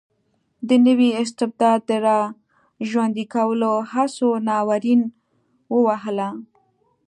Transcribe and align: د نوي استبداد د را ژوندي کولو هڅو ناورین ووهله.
د 0.67 0.69
نوي 0.87 1.09
استبداد 1.23 1.79
د 1.89 1.91
را 2.05 2.19
ژوندي 2.89 3.25
کولو 3.33 3.71
هڅو 3.91 4.29
ناورین 4.47 5.01
ووهله. 5.73 6.29